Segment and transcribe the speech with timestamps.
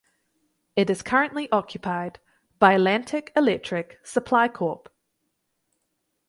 [0.75, 2.17] It is currently occupied
[2.57, 4.89] by Atlantic Electric Supply Corp.